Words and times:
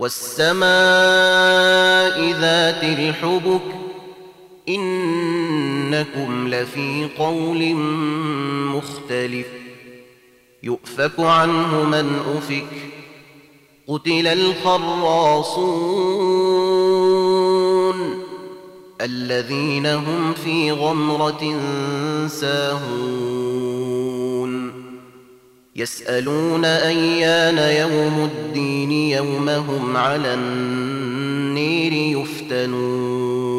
والسماء 0.00 0.60
ذات 2.40 2.82
الحبك 2.82 3.60
إنكم 4.68 6.48
لفي 6.48 7.08
قول 7.18 7.74
مختلف 8.76 9.46
يؤفك 10.62 11.20
عنه 11.20 11.84
من 11.84 12.18
أفك 12.36 12.66
قتل 13.88 14.26
الخراصون 14.26 15.60
الذين 19.00 19.86
هم 19.86 20.34
في 20.34 20.72
غمرة 20.72 21.58
ساهون 22.28 24.09
يسألون 25.76 26.64
أيان 26.64 27.58
يوم 27.58 28.30
الدين 28.32 28.92
يوم 28.92 29.48
هم 29.48 29.96
على 29.96 30.34
النير 30.34 32.20
يفتنون. 32.20 33.50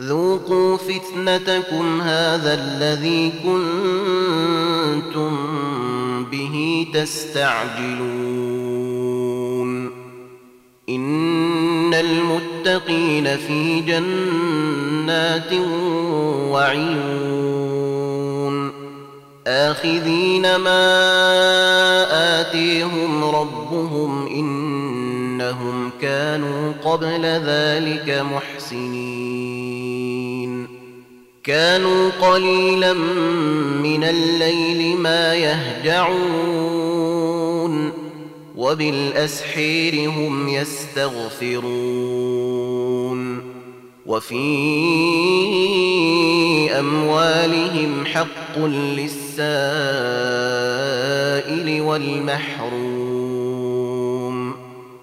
ذوقوا 0.00 0.76
فتنتكم 0.76 2.00
هذا 2.00 2.54
الذي 2.54 3.32
كنتم 3.44 5.32
به 6.24 6.86
تستعجلون. 6.94 8.42
إن 10.88 11.94
المتقين 11.94 13.36
في 13.36 13.80
جنات 13.80 15.52
وعيون. 16.50 17.91
اخذين 19.72 20.56
ما 20.56 20.80
اتيهم 22.40 23.24
ربهم 23.24 24.26
انهم 24.26 25.90
كانوا 26.00 26.72
قبل 26.84 27.22
ذلك 27.24 28.24
محسنين 28.32 29.52
كانوا 31.44 32.10
قليلا 32.10 32.92
من 33.82 34.04
الليل 34.04 34.96
ما 34.96 35.34
يهجعون 35.34 36.82
وبالاسحير 38.56 40.10
هم 40.10 40.48
يستغفرون 40.48 41.92
وفي 44.06 44.42
اموالهم 46.78 48.06
حق 48.52 48.58
للسائل 48.64 49.40
والمحروم 51.80 52.82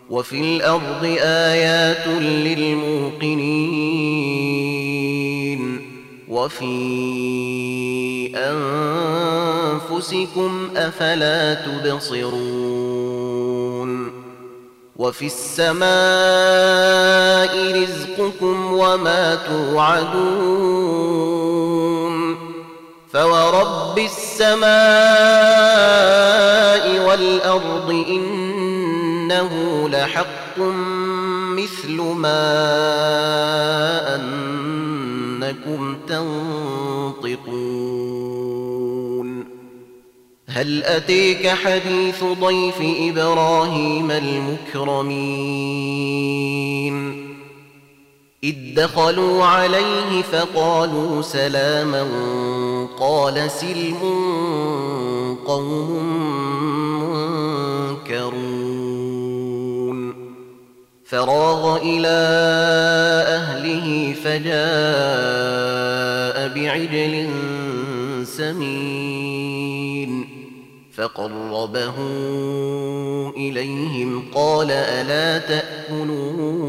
وفي 0.09 0.41
الأرض 0.41 1.03
آيات 1.21 2.07
للموقنين 2.21 3.49
وفي 6.29 6.65
أنفسكم 9.95 10.69
أفلا 10.75 11.53
تبصرون 11.53 12.79
وفي 14.95 15.25
السماء 15.25 15.89
رزقكم 17.81 18.73
وما 18.73 19.35
توعدون 19.35 21.38
فورب 23.13 23.99
السماء 23.99 24.69
والارض 27.07 28.05
انه 28.09 29.53
لحق 29.89 30.59
مثل 31.57 32.01
ما 32.01 32.55
انكم 34.15 35.97
تنطقون 36.07 37.59
هل 40.47 40.83
اتيك 40.83 41.47
حديث 41.47 42.23
ضيف 42.23 42.75
إبراهيم 42.81 44.11
المكرمين 44.11 45.59
إذ 48.43 48.55
دخلوا 48.75 49.43
عليه 49.45 50.21
فقالوا 50.21 51.21
سلاما 51.21 52.07
قال 52.99 53.51
سلم 53.51 53.97
قوم 55.47 56.03
منكرون. 57.93 58.59
فراغ 61.05 61.77
إلى 61.77 62.17
أهله 63.27 64.13
فجاء 64.23 64.59
بعجل 66.55 67.29
سمين 68.25 69.49
فقربه 70.95 71.93
إليهم 73.37 74.25
قال 74.35 74.71
ألا 74.71 75.37
تأكلون 75.37 76.68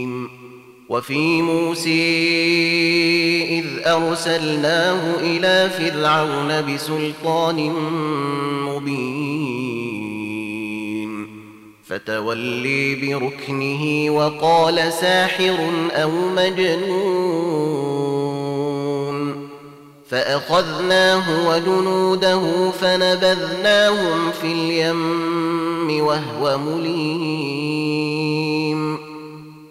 وفي 0.91 1.41
موسى 1.41 2.01
إذ 3.59 3.65
أرسلناه 3.85 5.15
إلى 5.19 5.69
فرعون 5.69 6.73
بسلطان 6.73 7.69
مبين. 8.67 9.51
فتولي 11.83 12.95
بركنه 12.95 14.09
وقال 14.09 14.93
ساحر 14.93 15.57
أو 15.91 16.11
مجنون. 16.35 18.01
فأخذناه 20.09 21.49
وجنوده 21.49 22.71
فنبذناهم 22.71 24.31
في 24.41 24.47
اليم 24.51 26.03
وهو 26.03 26.57
مليم. 26.57 27.41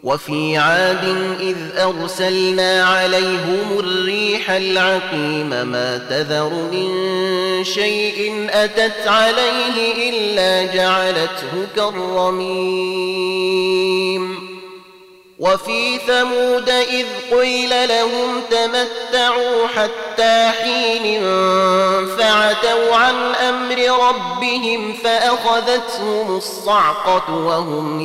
وفي 0.02 0.56
عاد 0.56 1.34
إذ 1.40 1.56
أرسلنا 1.78 2.84
عليهم 2.84 3.78
الريح 3.78 4.50
العقيم 4.50 5.48
ما 5.48 6.06
تذر 6.10 6.50
من 6.72 7.64
شيء 7.64 8.46
أتت 8.50 9.06
عليه 9.06 10.10
إلا 10.10 10.74
جعلته 10.74 11.66
كالرميم. 11.76 13.30
وفي 15.40 15.98
ثمود 15.98 16.68
إذ 16.68 17.06
قيل 17.32 17.88
لهم 17.88 18.40
تمتعوا 18.50 19.66
حتى 19.66 20.50
حين 20.62 21.20
فعتوا 22.18 22.96
عن 22.96 23.34
أمر 23.34 24.08
ربهم 24.08 24.92
فأخذتهم 25.04 26.36
الصعقة 26.36 27.34
وهم 27.34 28.00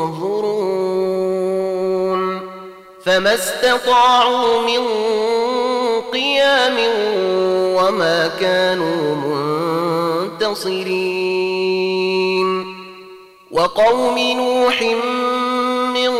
ينظرون. 0.00 1.20
فما 3.04 3.34
استطاعوا 3.34 4.60
من 4.60 4.80
قيام 6.12 6.76
وما 7.76 8.30
كانوا 8.40 9.14
منتصرين. 10.46 11.20
وقوم 13.50 14.18
نوح 14.18 14.82
من 15.94 16.10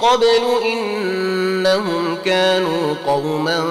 قبل 0.00 0.42
إنهم 0.72 2.18
كانوا 2.24 2.94
قوما 3.06 3.64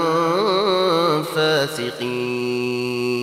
فاسقين. 1.36 3.23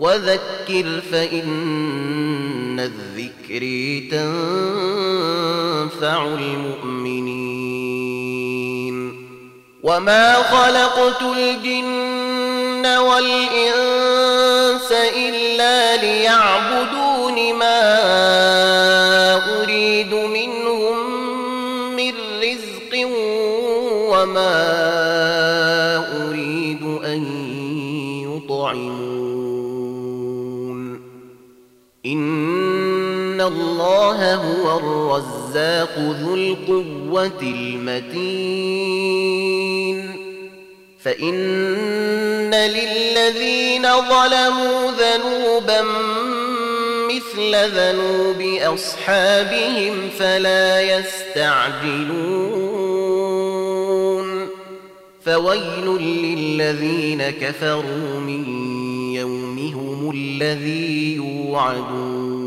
وذكر 0.00 1.00
فإن 1.12 2.80
الذكر 2.80 3.62
تنفع 4.10 6.24
المؤمنين. 6.24 7.70
وما 9.82 10.34
خلقت 10.34 11.22
الجن 11.22 12.86
والإنس 12.86 14.92
إلا 15.16 15.96
ليعبدون 15.96 17.09
إن 33.40 33.46
الله 33.46 34.34
هو 34.34 34.78
الرزاق 34.78 35.98
ذو 35.98 36.34
القوة 36.34 37.42
المتين 37.42 38.20
فإن 41.02 42.54
للذين 42.54 43.82
ظلموا 43.82 44.90
ذنوبا 44.90 45.82
مثل 47.08 47.54
ذنوب 47.54 48.40
أصحابهم 48.74 50.10
فلا 50.18 50.82
يستعجلون 50.82 52.40
فويل 55.24 55.86
للذين 56.00 57.30
كفروا 57.30 58.20
من 58.20 58.44
يومهم 59.14 60.10
الذي 60.10 61.14
يوعدون 61.16 62.39